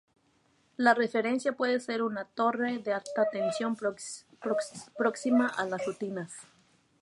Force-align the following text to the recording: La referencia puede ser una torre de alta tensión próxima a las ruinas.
La 0.77 0.95
referencia 0.95 1.51
puede 1.53 1.79
ser 1.79 2.01
una 2.01 2.25
torre 2.25 2.79
de 2.79 2.91
alta 2.91 3.29
tensión 3.31 3.77
próxima 4.95 5.45
a 5.45 5.65
las 5.65 5.85
ruinas. 5.85 6.33